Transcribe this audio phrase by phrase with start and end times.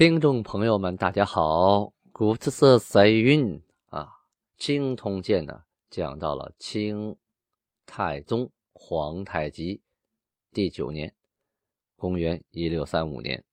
[0.00, 4.04] 听众朋友们，大家好，古特色彩韵啊，
[4.56, 7.14] 《清通鉴》呢讲到了清
[7.84, 9.82] 太宗皇太极
[10.54, 11.14] 第九年，
[11.96, 13.44] 公元一六三五年。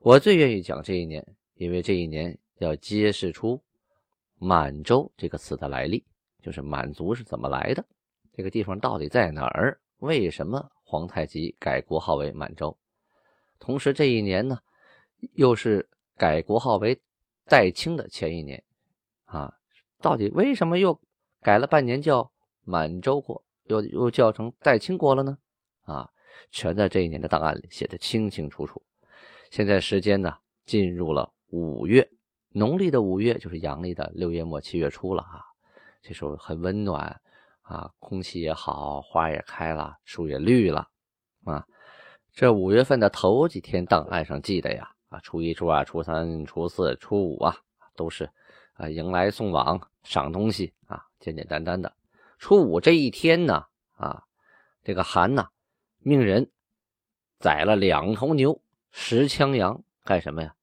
[0.00, 3.62] 我最愿意讲这一年，因为这一年要揭示出。
[4.40, 6.04] 满洲这个词的来历，
[6.42, 7.86] 就是满族是怎么来的，
[8.32, 9.80] 这个地方到底在哪儿？
[9.98, 12.76] 为什么皇太极改国号为满洲？
[13.60, 14.58] 同时这一年呢，
[15.34, 17.00] 又是改国号为
[17.46, 18.62] 代清的前一年
[19.24, 19.52] 啊，
[20.00, 21.00] 到底为什么又
[21.40, 22.30] 改了半年叫
[22.62, 25.36] 满洲国，又又叫成代清国了呢？
[25.82, 26.08] 啊，
[26.50, 28.82] 全在这一年的档案里写的清清楚楚。
[29.50, 30.34] 现在时间呢，
[30.64, 32.08] 进入了五月。
[32.56, 35.42] 农历的五月就是阳历的六月末七月初了啊，
[36.00, 37.20] 这时候很温暖
[37.62, 40.88] 啊，空气也好，花也开了，树也绿了
[41.44, 41.66] 啊。
[42.32, 47.56] 这五月份的头几天档案上记的呀初一、初二、初三、初四、初五啊，
[47.94, 48.30] 都是
[48.74, 51.94] 啊迎来送往、赏东西啊，简简单单的。
[52.38, 54.24] 初五这一天呢啊，
[54.82, 55.48] 这个韩呢
[55.98, 56.50] 命人
[57.38, 60.54] 宰了两头牛、十枪羊，干什么呀？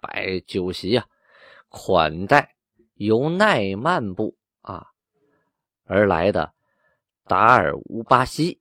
[0.00, 1.06] 摆酒席啊。
[1.70, 2.54] 款待
[2.94, 4.86] 由奈曼部啊
[5.84, 6.54] 而来的
[7.24, 8.58] 达尔乌巴西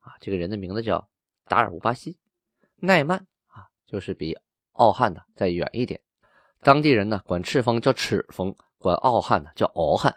[0.00, 1.06] 啊，这个人的名字叫
[1.44, 2.16] 达尔乌巴西。
[2.76, 4.38] 奈曼啊，就是比
[4.76, 6.00] 奥汉呢再远一点。
[6.62, 10.14] 当地人呢管赤峰叫赤峰，管奥汉呢叫敖汉，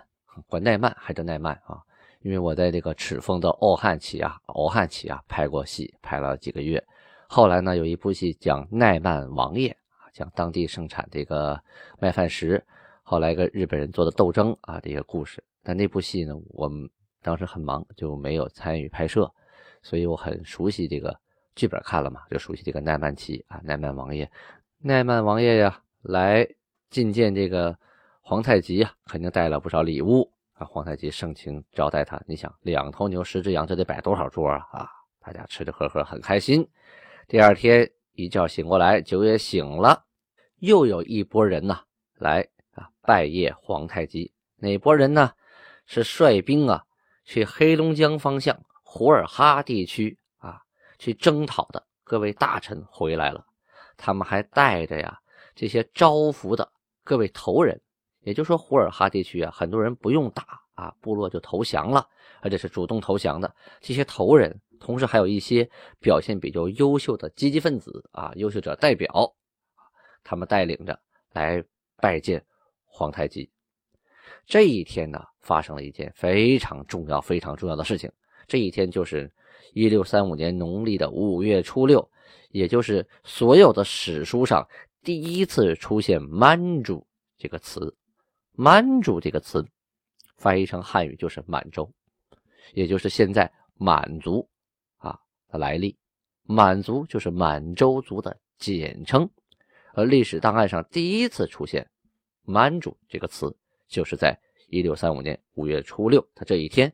[0.48, 1.80] 管奈曼还叫奈曼啊。
[2.22, 6.84] 因为我在这个赤峰的奥汉旗啊、敖汉旗啊拍过戏，拍了几个月。
[7.28, 9.76] 后来呢，有一部戏讲奈曼王爷。
[10.12, 11.58] 讲当地盛产这个
[12.00, 12.62] 麦饭石，
[13.04, 15.42] 后来跟日本人做的斗争啊这些故事。
[15.64, 16.90] 但那部戏呢，我们
[17.22, 19.32] 当时很忙，就没有参与拍摄，
[19.84, 21.18] 所以我很熟悉这个
[21.60, 24.32] 剧本，看了嘛，就熟悉这个奈曼旗啊，奈曼王爷，
[24.78, 26.48] 奈曼王爷呀，来
[26.90, 27.78] 觐见这个
[28.22, 30.66] 皇太极啊，肯定带了不少礼物啊。
[30.66, 34.66] 皇太极盛情招待他，你想两头牛，十只羊，这得摆多少桌啊？
[34.72, 36.66] 啊，大家吃吃喝喝很开心。
[37.28, 37.92] 第二天。
[38.14, 40.04] 一觉醒过来，酒也醒了，
[40.58, 41.84] 又有一拨人呐
[42.16, 44.34] 来啊拜谒皇太极。
[44.58, 45.32] 哪拨人呢？
[45.86, 46.84] 是率兵啊
[47.24, 50.18] 去黑龙江方向胡尔哈地区
[51.00, 53.44] 去征讨的各位大臣回来了。
[53.98, 55.20] 他们还带着呀
[55.56, 56.72] 这些招服的
[57.04, 57.82] 各位头人，
[58.22, 62.08] 也就是说胡尔哈地区啊很多人不用打啊，部落就投降了，
[62.42, 64.62] 而且是主动投降的这些头人。
[64.80, 69.36] 同时还有一些表现比较优秀的积极分子啊，优秀者代表，
[70.24, 70.98] 他们带领着
[71.34, 71.62] 来
[71.98, 72.42] 拜见
[72.86, 73.52] 皇太极。
[74.46, 78.10] 这一天呢，发生了一件非常重要、非常重要的事情。
[78.48, 79.30] 这一天就是
[79.74, 82.10] 一六三五年农历的五月初六，
[82.50, 84.68] 也就是所有的史书上
[85.04, 87.06] 第一次出现“满族”
[87.38, 87.96] 这个词。
[88.54, 89.66] “满族”这个词
[90.38, 91.90] 翻译成汉语就是满洲，
[92.74, 94.48] 也就是现在满族。
[94.98, 95.98] 啊的来历，
[96.44, 99.30] 满族就是满洲族的简称，
[99.94, 101.90] 而历史档案上第一次出现
[102.44, 103.56] “满族”这个词，
[103.88, 104.38] 就是在
[104.68, 106.92] 一六三五年五月初六，他这一天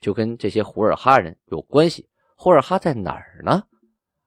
[0.00, 2.08] 就跟这些胡尔哈人有关系。
[2.40, 3.64] 胡尔哈在哪儿呢？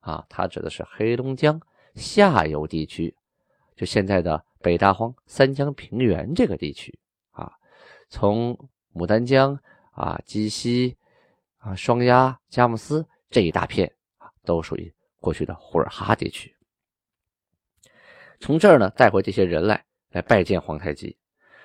[0.01, 1.57] 啊，他指的是黑龙江
[1.95, 3.15] 下游地区，
[3.73, 6.99] 就现在的北大荒、三江平原这个地区
[7.31, 7.53] 啊，
[8.09, 9.57] 从牡丹江
[9.91, 10.97] 啊、鸡西
[11.59, 13.07] 啊、双鸭、佳木斯。
[13.29, 16.53] 这一大片啊，都属于过去的呼尔哈地区。
[18.41, 21.17] 从这儿呢带回这些人来，来拜见皇太极。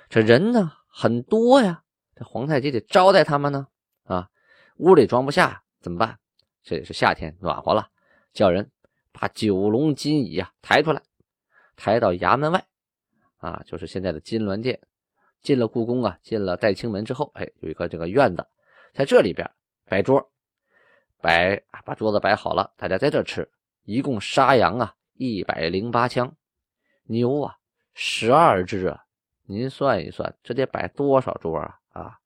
[0.08, 1.82] 这人呢很多呀，
[2.14, 3.66] 这皇太极得招待他们呢。
[4.04, 4.30] 啊，
[4.76, 6.16] 屋里装不下怎么办？
[6.66, 7.88] 这也是夏天暖和了，
[8.32, 8.72] 叫人
[9.12, 11.00] 把九龙金椅啊抬出来，
[11.76, 12.66] 抬到衙门外。
[13.36, 14.80] 啊，就是现在的金銮殿。
[15.42, 18.44] 进了故宫啊，进了代清门之后，哎，有一个这个院子，
[18.92, 19.48] 在这里边
[19.84, 20.32] 摆桌。
[21.20, 23.48] 摆把桌子摆好了，大家在这吃。
[23.84, 26.34] 一共杀羊啊一百零八枪，
[27.04, 27.56] 牛啊
[27.94, 29.04] 十二只啊。
[29.44, 31.78] 您算一算，这得摆多少桌啊？
[31.90, 32.18] 啊！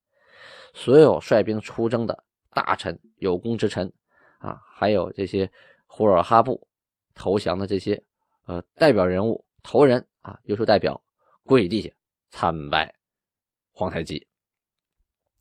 [0.73, 3.93] 所有率兵出征的大臣、有功之臣
[4.41, 5.49] 啊，还有这些
[5.87, 6.67] 呼尔哈布
[7.15, 8.03] 投降的这些
[8.47, 11.01] 呃代表人物头人啊，优秀代表
[11.45, 11.91] 跪地下
[12.31, 12.93] 参拜
[13.71, 14.27] 皇太极。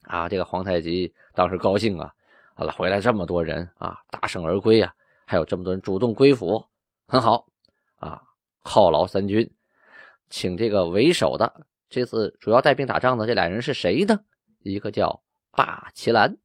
[0.04, 2.14] 啊，这个皇太极当时高兴啊，
[2.56, 4.94] 啊，回来这么多人啊，大胜而归啊，
[5.26, 6.66] 还有这么多人主动归附，
[7.08, 7.48] 很好
[7.98, 8.22] 啊，
[8.64, 9.50] 犒劳三军，
[10.30, 14.20] 请这个为首的这次主要带兵打仗的这俩人是谁呢？
[14.60, 16.36] 一个叫巴奇兰，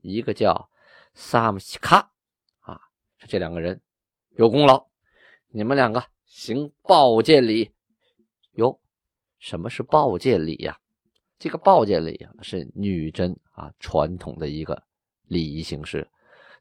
[0.00, 0.68] 一个叫
[1.14, 2.12] 萨姆西卡，
[2.60, 2.80] 啊，
[3.28, 3.80] 这两个人
[4.36, 4.86] 有功劳，
[5.48, 7.72] 你们两个行报见礼。
[8.52, 8.80] 哟，
[9.38, 10.78] 什么是报见礼呀？
[11.38, 14.82] 这个报见礼啊，是女真啊传统的一个
[15.22, 16.08] 礼仪形式。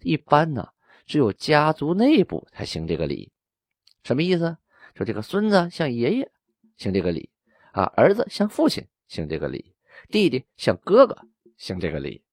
[0.02, 0.68] 一般呢，
[1.06, 3.32] 只有家族内部才行这个礼。
[4.04, 4.58] 什么意思？
[4.96, 6.32] 说这个孙子向爷爷
[6.78, 7.32] 行这个礼
[7.72, 9.76] 啊，儿子向父亲行这个礼，
[10.10, 11.18] 弟弟向哥哥
[11.58, 12.24] 行这个礼。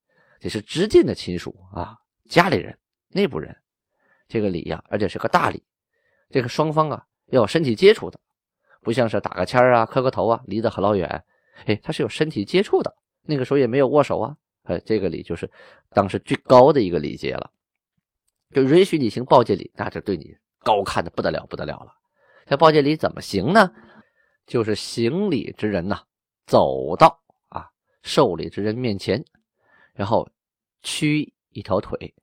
[0.41, 1.99] 这是直近的亲属啊，
[2.31, 2.79] 家里人、
[3.09, 3.57] 内部人，
[4.29, 5.65] 这个礼呀，而且是个大礼。
[6.31, 8.21] 这个双方啊要有身体接触的，
[8.83, 11.25] 不像是打个签啊、磕个头啊，离得很老远。
[11.67, 14.37] 哎，他是有身体接触的，那个时候也没有握手啊。
[14.63, 15.51] 哎，这个礼就是
[15.89, 17.51] 当时最高的一个礼节了，
[18.55, 21.93] 就允许你行报见礼，那就对你高看的不得了，不得了了。
[22.47, 23.73] 这报见礼怎么行呢？
[24.47, 26.05] 就是行礼之人呐，
[26.47, 27.71] 走到啊
[28.05, 29.25] 受礼之人面前，
[29.95, 30.31] 然后
[30.83, 32.15] 屈一条腿，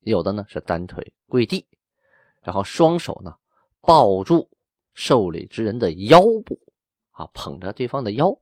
[0.00, 1.66] 有的呢是单腿跪地，
[2.42, 3.34] 然后双手呢
[3.80, 4.48] 抱住
[4.94, 6.58] 受礼之人的腰部
[7.10, 8.36] 啊，捧着对方的腰。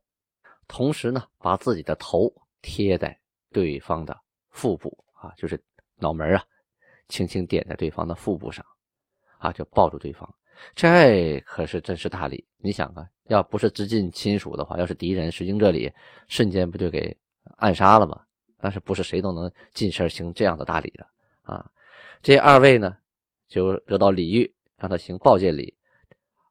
[0.66, 3.18] 同时呢，把自己的头贴在
[3.52, 4.14] 对方的
[4.50, 5.58] 腹部啊，就是
[5.96, 6.44] 脑门啊，
[7.08, 8.64] 轻轻点在对方的腹部上，
[9.38, 10.28] 啊，就抱住对方。
[10.74, 12.46] 这可是真是大礼。
[12.58, 15.90] 你想啊，要不是直近亲属的话，要是敌人，实行这里，
[16.26, 17.16] 瞬间不就给
[17.56, 18.20] 暗杀了吗？
[18.60, 21.06] 但是不是谁都能近身行这样的大礼的
[21.48, 21.70] 啊？
[22.22, 22.96] 这二位呢，
[23.48, 25.76] 就得到礼遇，让他行抱见礼。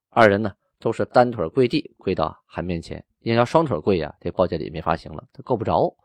[0.09, 3.03] 二人呢，都是单腿跪地，跪到韩面前。
[3.19, 5.95] 因为要双腿跪呀，这抱见礼没法行了，他够不着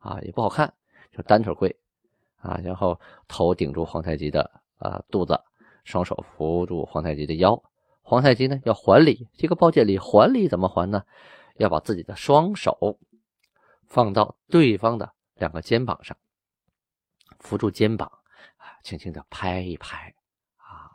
[0.00, 0.72] 啊，也不好看，
[1.10, 1.74] 就单腿跪
[2.36, 5.40] 啊，然后头顶住皇太极的啊肚子，
[5.84, 7.62] 双手扶住皇太极的腰。
[8.02, 11.02] 皇太极呢要还礼，这个抱见礼还礼怎么还呢？
[11.56, 12.98] 要把自己的双手
[13.86, 16.16] 放到对方的两个肩膀上，
[17.38, 18.10] 扶住肩膀，
[18.82, 20.14] 轻轻的拍一拍
[20.56, 20.90] 啊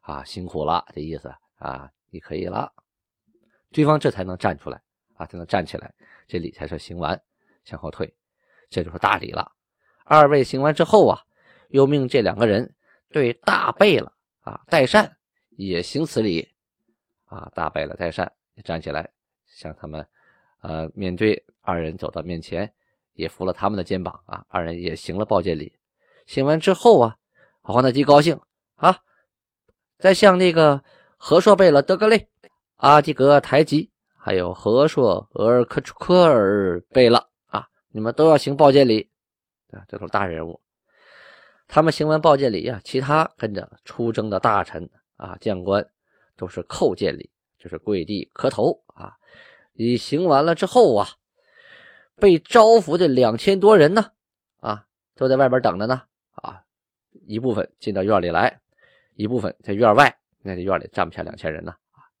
[0.00, 2.72] 啊，辛苦了，这意思啊，你可以了，
[3.70, 4.80] 对方这才能站出来。
[5.18, 5.92] 啊，才能站起来，
[6.28, 7.20] 这礼才算行完，
[7.64, 8.14] 向后退，
[8.70, 9.50] 这就是大礼了。
[10.04, 11.20] 二位行完之后啊，
[11.70, 12.72] 又命这两个人
[13.10, 15.16] 对大贝勒啊代善
[15.56, 16.48] 也行此礼
[17.24, 17.50] 啊。
[17.52, 19.10] 大贝勒代善也站起来，
[19.48, 20.06] 向他们
[20.60, 22.72] 呃面对二人走到面前，
[23.14, 24.46] 也扶了他们的肩膀啊。
[24.48, 25.76] 二人也行了报剑礼。
[26.28, 27.16] 行完之后啊，
[27.62, 28.38] 皇太极高兴
[28.76, 28.98] 啊，
[29.98, 30.84] 再向那个
[31.16, 32.28] 和硕贝勒德格勒
[32.76, 33.90] 阿基格台吉。
[34.20, 39.08] 还有和硕额尔克楚科尔贝勒啊，你们都要行报见礼
[39.70, 40.60] 啊，这都是大人物。
[41.66, 45.88] 他们行完报见礼啊，其他跟着出征的大臣啊、将官
[46.36, 49.14] 都是叩见礼，就是跪地磕头啊。
[49.72, 51.08] 你行完了之后啊，
[52.16, 54.10] 被招服的两千多人呢，
[54.60, 54.84] 啊，
[55.14, 56.02] 都在外边等着呢。
[57.26, 58.60] 一部分进到院里来，
[59.14, 61.74] 一部分在院外，那这院里站不下两千人呢，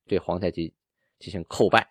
[0.06, 0.74] 对皇太极
[1.18, 1.86] 进行叩拜。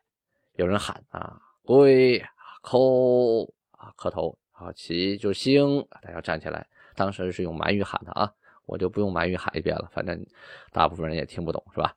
[0.55, 2.19] 有人喊啊，跪
[2.63, 6.67] 叩啊，磕头啊，起就兴，大家站起来。
[6.95, 8.33] 当时是用满语喊的啊，
[8.65, 10.25] 我就不用满语喊一遍了，反正
[10.71, 11.95] 大部分人也听不懂，是吧？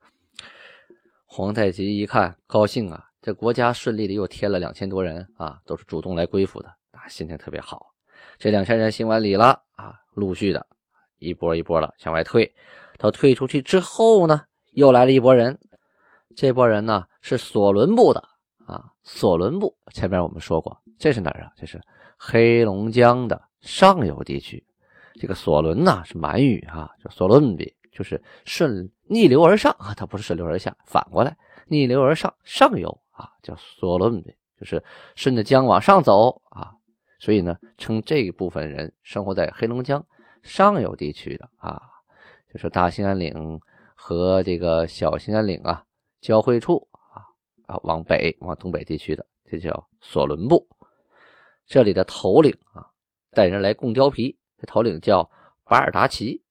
[1.25, 7.95] 皇太极一看高兴啊，这国家顺利的又添了两千多人啊，都是主动来归附的，啊，心情特别好。
[8.37, 10.67] 这两千人行完礼了啊，陆续的
[11.21, 12.53] 一波一波的向外退。
[12.99, 15.59] 他退出去之后呢，又来了一波人，
[16.35, 18.29] 这波人呢是索伦部的。
[18.67, 21.53] 啊，索伦部前面我们说过，这是哪儿啊？
[21.57, 21.81] 这是
[22.17, 24.65] 黑龙江的上游地区。
[25.15, 31.37] 这个索伦呢是满语啊，叫索伦比，就是顺逆流而上啊，它不是顺流而下，反过来
[31.67, 34.83] 逆流而上，上游啊叫索伦比，就是
[35.17, 36.73] 顺着江往上走啊。
[37.19, 40.07] 所以呢，称这一部分人生活在黑龙江
[40.43, 41.81] 上游地区的啊，
[42.53, 43.61] 就是大兴安岭
[43.95, 45.85] 和这个小兴安岭啊
[46.21, 46.89] 交汇处。
[47.67, 50.69] 啊，往北往东北地区的，这叫索伦部。
[51.67, 52.85] 这里的头领啊，
[53.31, 54.37] 带人来供貂皮。
[54.59, 55.31] 这头领叫
[55.63, 56.43] 巴尔达奇，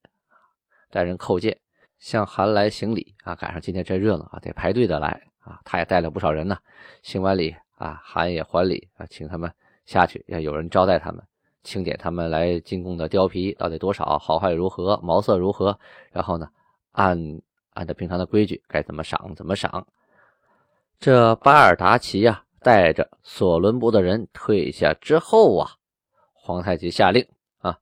[0.88, 1.60] 带人叩见，
[1.98, 3.34] 向韩来行礼啊。
[3.34, 5.08] 赶上今天真热闹啊，得排队的来
[5.40, 5.60] 啊。
[5.62, 6.56] 他也带了不少人呢。
[7.02, 9.52] 行完礼啊，韩也还礼啊，请他们
[9.84, 11.22] 下去，要有人招待他们，
[11.62, 15.78] 清点他们来进贡的貂皮到底多少，好坏如何，毛色如何。
[16.10, 16.48] 然后呢，
[16.92, 17.40] 按
[17.74, 19.86] 按照平常的规矩，该怎么赏怎么赏。
[20.98, 25.70] 这巴尔达奇呀，带着索伦部的人退下之后啊，
[26.32, 27.26] 皇太极下令
[27.58, 27.78] 啊，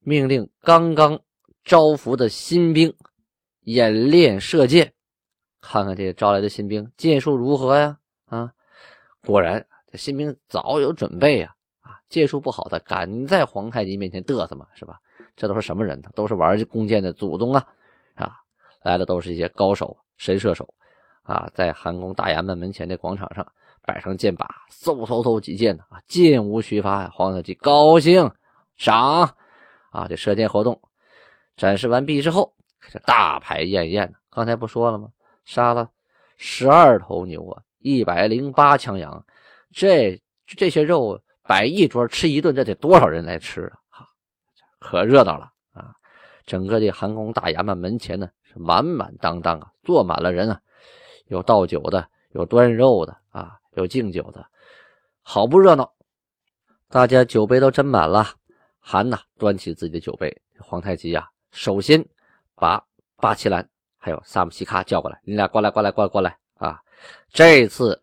[0.00, 1.20] 命令刚刚
[1.64, 2.94] 招服的新兵
[3.62, 4.92] 演练射箭，
[5.60, 7.98] 看看这招来的新兵箭术如何呀？
[8.26, 8.52] 啊，
[9.24, 11.48] 果然这新兵早有准备呀！
[11.48, 11.61] 啊，
[12.12, 14.66] 箭术不好的敢在皇太极面前嘚瑟吗？
[14.74, 15.00] 是吧？
[15.34, 16.10] 这都是什么人呢？
[16.14, 17.66] 都是玩弓箭的祖宗啊！
[18.14, 18.36] 啊，
[18.82, 20.68] 来的都是一些高手、神射手
[21.22, 23.50] 啊，在韩宫大衙门门前的广场上
[23.86, 27.10] 摆上箭靶，嗖嗖嗖几箭啊，箭无虚发呀！
[27.14, 28.30] 皇太极高兴，
[28.76, 29.34] 赏
[29.90, 30.06] 啊！
[30.06, 30.78] 这射箭活动
[31.56, 32.52] 展示完毕之后，
[32.90, 34.18] 这大排宴宴呢。
[34.28, 35.08] 刚才不说了吗？
[35.44, 35.88] 杀了
[36.36, 39.24] 十二头牛啊，一百零八枪羊，
[39.72, 44.06] 这这些肉摆一桌吃一顿，这得多少人来吃啊？
[44.78, 45.92] 可热闹了啊！
[46.44, 50.60] 整个这韩宫大衙门门前呢是满满当当啊，坐满了人啊，
[51.26, 54.44] 有倒酒的，有端肉的啊，有敬酒的，
[55.22, 55.92] 好不热闹！
[56.88, 58.26] 大家酒杯都斟满了，
[58.78, 62.04] 韩呐端起自己的酒杯，皇太极呀，首先
[62.54, 62.84] 把
[63.16, 63.68] 巴奇兰
[63.98, 66.80] 还有萨姆西卡叫过来，你俩过来，过来，过来，过来啊！
[67.30, 68.00] 这次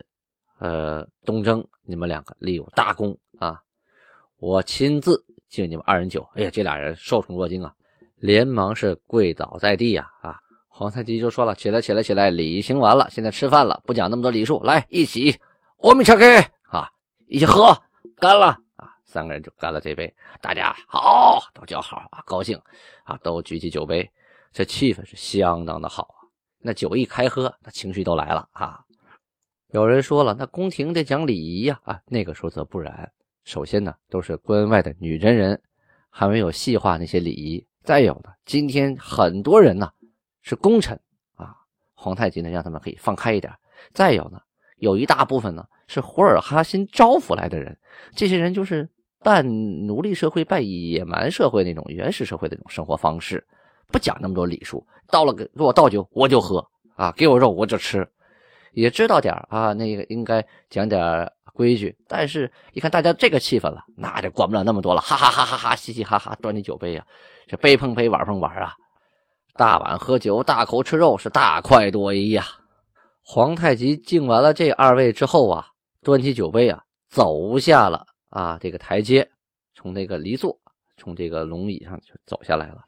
[0.59, 3.59] 呃东征，你们两个立有大功啊，
[4.37, 5.25] 我亲自。
[5.49, 7.73] 敬你们二人酒，哎呀，这俩人受宠若惊啊，
[8.17, 10.07] 连忙是跪倒在地呀！
[10.21, 15.35] 啊，皇太极就说了：“起来，起来，起来，礼行完了，现在吃饭了，不讲那么多礼数，来，一起，
[15.77, 16.23] 阿弥陀佛
[16.69, 16.87] 啊，
[17.25, 17.75] 一起喝，
[18.17, 22.55] 干了啊！”三个人就干了这杯，大家好，都叫好啊，高兴
[23.05, 24.07] 啊，都举起酒杯，
[24.53, 26.29] 这气氛是相当的好啊。
[26.59, 28.79] 那酒一开喝，那情绪都来了啊。
[29.71, 33.11] 有人说了，那宫廷得讲礼仪呀，啊，那个时候则不然。
[33.43, 35.61] 首先呢，都是关外的女真人，
[36.09, 37.63] 还没有细化那些礼仪。
[37.83, 39.87] 再有呢，今天很多人呢
[40.41, 40.99] 是功臣
[41.35, 41.55] 啊，
[41.93, 43.53] 皇太极呢让他们可以放开一点。
[43.93, 44.39] 再有呢，
[44.77, 47.77] 有一大部分呢是胡尔哈新招抚来的人，
[48.15, 49.47] 这些人就是半
[49.85, 53.45] 奴隶社会、半野蛮社会那种原始社会的那种生活方式，
[53.91, 54.83] 不讲那么多礼数。
[55.05, 58.07] 到了给我倒酒我就喝啊，给我肉我就吃，
[58.73, 61.31] 也知道点啊，那个应该讲点。
[61.51, 67.05] 规矩，但是一看大家这个气氛了，那就管不了那么多了，哈哈哈哈哈，嘻嘻哈哈，端起酒杯呀，
[67.47, 68.73] 这杯碰杯，碗碰碗啊，
[69.55, 72.45] 大碗喝酒，大口吃肉，是大快朵颐呀。
[73.21, 75.67] 皇太极敬完了这二位之后啊，
[76.01, 79.29] 端起酒杯啊，走下了啊这个台阶，
[79.75, 80.57] 从那个离座，
[80.95, 82.85] 从这个龙椅上就走下来了，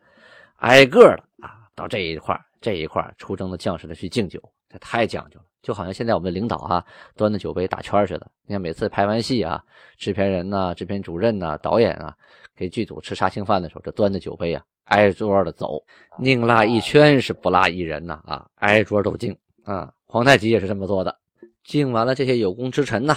[0.57, 5.45] 挨个的啊到这一块这一块出征的将士呢去敬酒，这太讲究了。
[5.61, 8.27] 就好像现在我们的领导啊端着酒杯打圈似的。
[8.45, 9.63] 你看每次拍完戏啊，
[9.97, 12.15] 制片人呐、制片主任呐、导演啊，
[12.55, 15.83] 给剧组吃杀青饭的时候，这端着酒杯啊，挨桌的走，
[16.17, 19.93] 宁拉一圈是不拉一人呐啊，挨桌都敬啊。
[20.05, 21.15] 皇太极也是这么做的，
[21.63, 23.15] 敬完了这些有功之臣呐，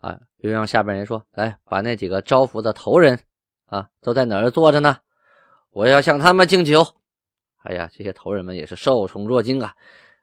[0.00, 3.18] 啊，又让下边人说来把那几个招抚的头人
[3.66, 4.98] 啊都在哪儿坐着呢？
[5.70, 6.86] 我要向他们敬酒。
[7.64, 9.74] 哎呀，这些头人们也是受宠若惊啊。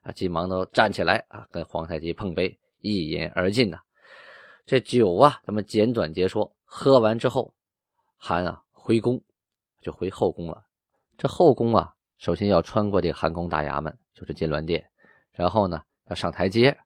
[0.06, 3.80] 啊，急忙都站起来啊，跟皇太极碰杯，一饮而尽呐。
[4.64, 6.56] 这酒啊，咱们简短截说。
[6.64, 7.52] 喝完之后，
[8.16, 9.20] 韩啊回宫，
[9.82, 10.64] 就回后宫了。
[11.18, 14.88] 这后宫啊，首先要穿过这个韩宫大衙门，就是金銮殿，
[15.32, 16.78] 然后呢要上台阶，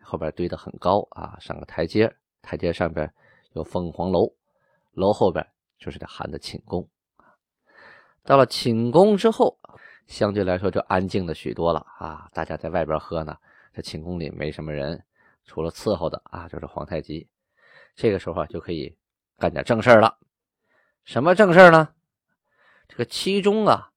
[0.00, 3.12] 后边堆得很高啊，上个台阶，台阶上边
[3.54, 4.32] 有凤凰楼，
[4.92, 5.44] 楼后边
[5.78, 6.88] 就是这韩的寝宫。
[8.22, 9.58] 到了寝宫之后。
[10.08, 12.28] 相对来说就安静的许多了啊！
[12.32, 13.36] 大家在外边喝呢，
[13.74, 15.04] 这寝宫里没什么人，
[15.44, 17.28] 除了伺候的啊，就是皇太极。
[17.94, 18.96] 这个时候就可以
[19.36, 20.18] 干点正事了。
[21.04, 21.90] 什么正事呢？
[22.88, 23.92] 这个其中啊，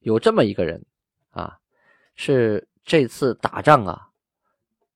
[0.00, 0.84] 有这么一个人
[1.30, 1.58] 啊，
[2.14, 4.10] 是这次打仗啊，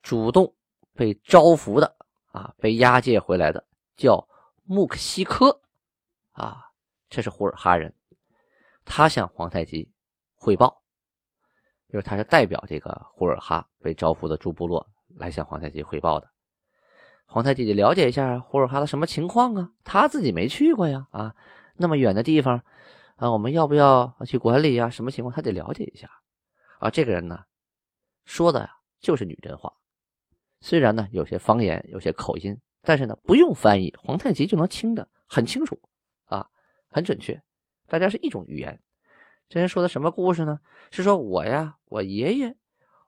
[0.02, 0.54] 主动
[0.92, 1.96] 被招服的
[2.32, 4.28] 啊，被押解回来的，叫
[4.64, 5.62] 穆克西科
[6.32, 6.70] 啊，
[7.08, 7.94] 这是胡尔哈人，
[8.84, 9.90] 他向皇太极。
[10.44, 10.82] 汇报，
[11.88, 14.86] 就是他是代表这个胡尔哈被招呼的诸部落
[15.16, 16.28] 来向皇太极汇报的。
[17.24, 19.70] 皇太极得了解一下胡尔哈的什么情况啊？
[19.84, 21.34] 他自己没去过呀，啊，
[21.76, 22.62] 那么远的地方，
[23.16, 24.90] 啊，我们要不要去管理呀？
[24.90, 25.34] 什么情况？
[25.34, 26.10] 他得了解一下。
[26.78, 27.42] 啊，这个人呢，
[28.26, 28.70] 说的呀
[29.00, 29.72] 就是女真话，
[30.60, 35.80] 虽然呢有些方言，有些口音，但是呢不用翻译，皇太极就能听得很清楚，
[36.26, 36.46] 啊，
[36.90, 37.42] 很准确，
[37.88, 38.78] 大家是一种语言。
[39.48, 40.60] 这人说的什么故事呢？
[40.90, 42.56] 是说我呀，我爷爷，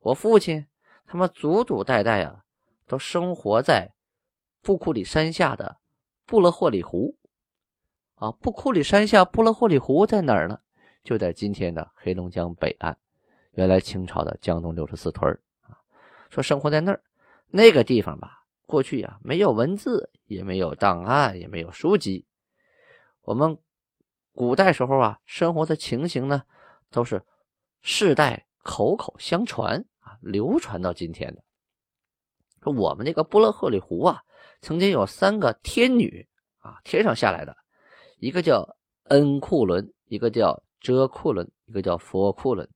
[0.00, 0.66] 我父亲，
[1.06, 2.44] 他们祖祖代代啊，
[2.86, 3.94] 都生活在
[4.62, 5.78] 布库里山下的
[6.24, 7.16] 布勒霍里湖
[8.16, 8.30] 啊。
[8.32, 10.60] 布库里山下布勒霍里湖在哪儿呢？
[11.02, 12.96] 就在今天的黑龙江北岸，
[13.52, 15.78] 原来清朝的江东六十四屯啊，
[16.30, 17.00] 说生活在那儿，
[17.46, 22.26] 那个地方吧，过去呀没有文字，也没有档案，也没有书籍。
[23.22, 23.58] 我们
[24.36, 26.42] 古代时候啊，生活的情形呢，
[26.90, 27.24] 都是
[27.80, 31.42] 世代口口相传啊，流传到今天的。
[32.62, 34.20] 说我们那个布勒赫里湖啊，
[34.60, 36.28] 曾经有三个天女
[36.58, 37.56] 啊，天上下来的，
[38.18, 42.68] 一个叫恩库伦，一个叫遮库伦，一个叫佛库伦。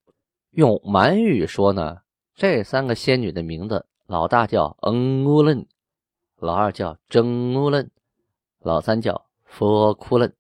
[0.52, 1.98] 用满语说呢，
[2.34, 5.66] 这三个仙女的名字，老大叫恩乌伦，
[6.36, 7.90] 老二叫真乌伦，
[8.60, 10.34] 老三叫佛库伦。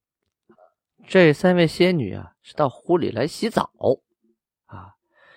[1.06, 3.70] 这三位仙女啊，是到湖里来洗澡
[4.66, 4.94] 啊，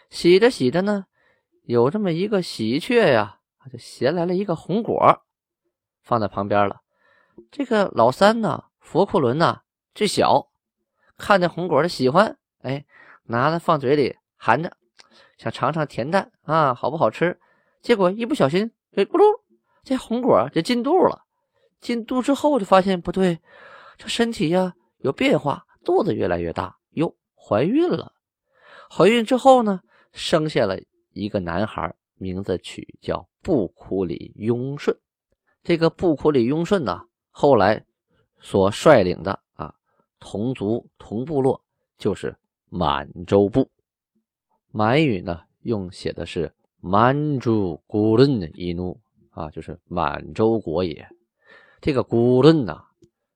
[0.10, 1.06] 洗着洗着呢，
[1.64, 3.40] 有这么一个喜鹊呀，
[3.72, 5.24] 就衔来了一个红果，
[6.02, 6.82] 放在旁边了。
[7.50, 9.62] 这个老三呢，佛库伦呢，
[9.96, 10.52] 最小，
[11.18, 12.86] 看见红果的喜欢，哎，
[13.24, 14.78] 拿了放嘴里含着，
[15.38, 17.40] 想尝尝甜淡啊，好不好吃？
[17.82, 19.24] 结果一不小心，哎，咕噜，
[19.84, 21.24] 这红果就进肚了。
[21.82, 23.40] 进肚之后就发现不对，
[23.98, 24.76] 这身体呀。
[25.04, 28.14] 有变化，肚子越来越大，哟，怀孕了。
[28.90, 29.82] 怀孕之后呢，
[30.14, 30.80] 生下了
[31.12, 34.98] 一个男孩，名字取叫布库里雍顺。
[35.62, 37.86] 这个布库里雍顺呢，后来
[38.40, 39.76] 所率领的啊
[40.20, 41.62] 同族同部落
[41.98, 42.34] 就是
[42.70, 43.70] 满洲部。
[44.72, 48.98] 满语呢，用写的是满洲古伦一怒
[49.32, 51.06] 啊，就是满洲国也。
[51.82, 52.82] 这个古伦呢，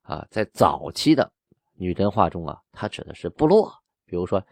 [0.04, 1.30] 啊，在早期的。
[1.78, 3.72] 女真话中啊，它指的是部落，
[4.06, 4.44] 比如说，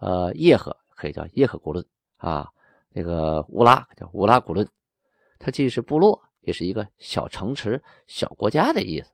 [0.00, 1.84] 呃，叶赫可以叫叶赫古论
[2.16, 2.50] 啊，
[2.90, 4.68] 那个乌拉叫乌拉古论，
[5.38, 9.10] 它既是部落，也是一个小城池、小国家的意思。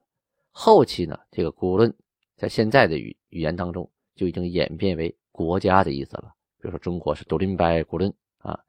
[0.50, 1.92] 后期呢，这个古论
[2.37, 6.33] 在现在的语语言当中就已经演变为国家的意思了。
[6.61, 8.61] 比如说，中国是独林白古论啊，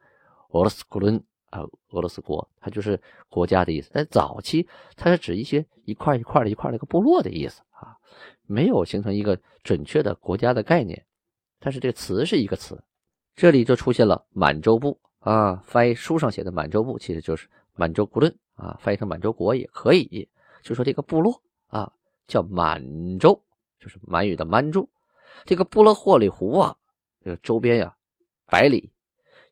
[0.50, 1.24] 俄罗斯古论
[1.60, 3.90] 啊，俄罗斯国，它就是国家的意思。
[3.92, 7.98] 在早期，它是指一些一块一块的一块的一个部落的意思啊。
[8.48, 11.06] 没有形成一个准确的国家的概念，
[11.60, 12.84] 但是这个词是一个词，
[13.36, 20.30] 这里就出现了满洲部啊，翻译书上写的满洲部其实就是满洲国论啊，翻译成满洲国也可以，
[20.62, 21.92] 就说这个部落啊
[22.28, 23.42] 叫满洲，
[23.80, 24.88] 就是满语的满洲，
[25.46, 26.78] 这个布勒霍里湖啊，
[27.24, 27.96] 这个周边呀
[28.46, 28.92] 百里，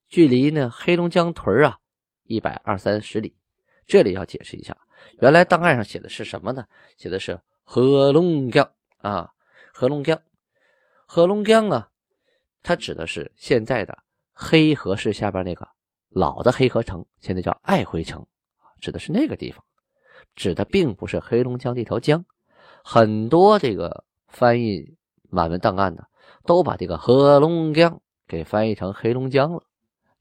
[0.08, 1.80] 距离呢黑龙江屯啊
[2.24, 3.36] 一百二三十里，
[3.86, 4.78] 这里要解释一下，
[5.22, 6.66] 原来档案上写的是什么呢？
[6.98, 8.70] 写的是合龙江。
[9.00, 9.30] 啊，
[9.74, 10.22] 合龙江，
[11.06, 11.90] 合龙江啊，
[12.62, 13.98] 它指的是现在的
[14.32, 15.68] 黑河市下边那个
[16.08, 18.26] 老的黑河城，现在叫爱辉城，
[18.80, 19.62] 指的是那个地方，
[20.36, 22.24] 指的并不是黑龙江这条江。
[22.82, 24.96] 很多这个翻译
[25.30, 26.08] 满文档案的
[26.46, 29.64] 都把这个合龙江给翻译成黑龙江了，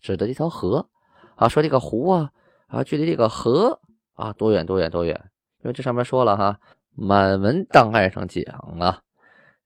[0.01, 0.91] 指的这条河
[1.37, 2.33] 啊，说这个湖啊
[2.67, 3.81] 啊，距离这个河
[4.15, 5.31] 啊多远多远多远？
[5.63, 6.61] 因为这上面说了哈。
[6.95, 8.45] 满文档案上讲
[8.79, 9.03] 啊，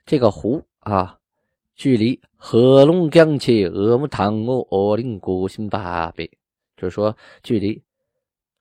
[0.04, 1.18] 这个湖啊，
[1.74, 6.24] 距离黑龙江去额木塘哦奥林古新八百，
[6.76, 7.82] 就是说距离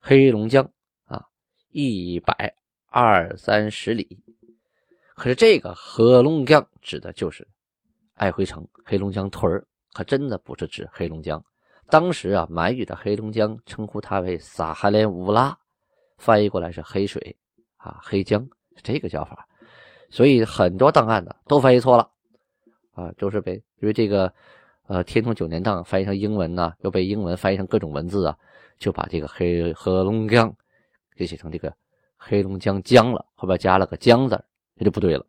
[0.00, 0.68] 黑龙江
[1.04, 1.26] 啊
[1.70, 2.56] 一百
[2.88, 4.18] 二三十里。
[5.14, 7.46] 可是这个黑龙江指的就是
[8.14, 11.40] 爱辉城黑龙江屯儿，可真的不是指黑龙江。
[11.88, 15.56] 当时啊，满语的黑龙江称呼它为撒哈连乌拉，
[16.18, 17.36] 翻译过来是黑水
[17.76, 18.48] 啊，黑江。
[18.82, 19.48] 这个叫法，
[20.10, 22.10] 所以很多档案呢都翻译错了
[22.92, 24.30] 啊，就是被因为这个
[24.86, 28.36] 呃天通九年档翻译成英文呢，又被英文翻译成各种文字啊，
[28.78, 30.54] 就把这个黑黑龙江
[31.16, 31.74] 给写成这个
[32.18, 34.38] 黑龙江江了，后边加了个江字，
[34.76, 35.24] 这就不对了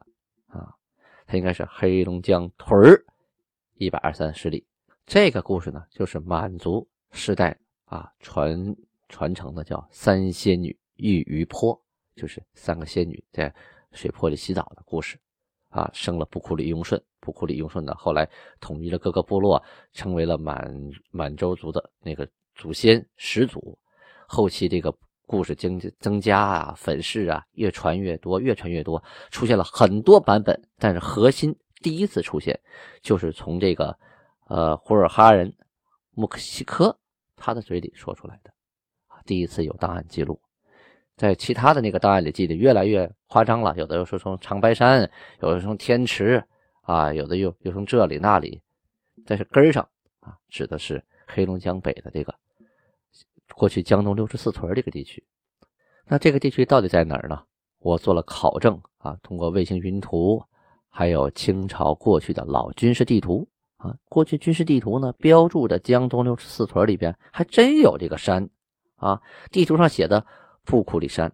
[0.48, 0.76] 啊，
[1.26, 3.02] 它应该是黑龙江屯儿
[3.76, 4.68] 一百二三十里。
[5.08, 8.76] 这个故事呢，就是满族世代啊传
[9.08, 11.82] 传承的叫三仙女玉鱼坡。
[12.14, 13.54] 就是三个仙女在
[13.94, 15.18] 水泊里洗澡的故事，
[15.70, 17.02] 啊，生了布库里雍顺。
[17.22, 18.28] 布库里雍顺呢，后来
[18.60, 20.76] 统一了各个部落，成为了满
[21.12, 23.80] 满洲族的那个祖先始祖。
[24.28, 24.94] 后期这个
[25.26, 30.60] 故事增增加啊，粉饰啊，越传越多，越传越多，出现了很多版本。
[30.78, 32.60] 但是核心第一次出现，
[33.02, 33.98] 就是从这个
[34.48, 35.54] 呃胡尔哈人
[36.12, 36.98] 穆克西科
[37.36, 38.52] 他的嘴里说出来的，
[39.26, 40.40] 第一次有档案记录。
[41.16, 45.10] 在其他的那个档案里记得越来越夸张了，有的又说从长白山，
[45.42, 46.44] 有的从天池
[46.82, 48.62] 啊，有的又又从这里那里，
[49.26, 49.88] 但是根上
[50.20, 52.36] 啊，指的是黑龙江北的这个
[53.56, 55.26] 过去江东六十四屯这个地区。
[56.06, 57.44] 那这个地区到底在哪儿呢？
[57.80, 60.44] 我做了考证啊，通过卫星云图，
[60.90, 68.50] 还有清朝过去的老军事地图啊，过去军事地图呢标注的江东六十四屯里边还真有这个山
[68.96, 70.26] 啊，地图上写的
[70.64, 71.32] 布库里山，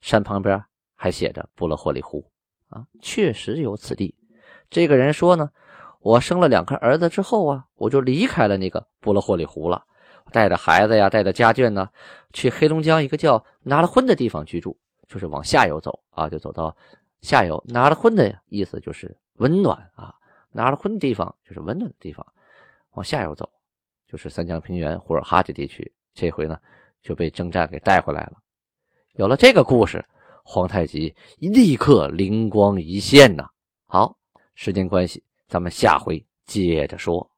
[0.00, 0.64] 山旁边
[0.94, 2.24] 还写着布勒霍里湖
[2.68, 4.14] 啊，确实有此地。
[4.70, 5.50] 这个人说呢，
[6.00, 9.84] 我生了两个儿子之后啊，我就离开了那个布勒霍里湖了，
[10.30, 11.88] 带着孩子呀，带着家眷呢，
[12.32, 16.76] 去黑龙江一个叫拿了婚的地方居住，就是往下游走啊，就走到
[17.22, 20.14] 下游拿了婚的意思就是温暖啊。
[20.52, 22.24] 拿了婚的地方就是温暖的地方，
[22.92, 23.50] 往下游走
[24.06, 25.92] 就是三江平原、呼尔哈这地区。
[26.14, 26.58] 这回呢
[27.00, 28.34] 就被征战给带回来了。
[29.14, 30.04] 有了这个故事，
[30.44, 33.48] 皇太极立刻灵光一现呐。
[33.86, 34.16] 好，
[34.54, 37.31] 时间关系，咱们下回接着说。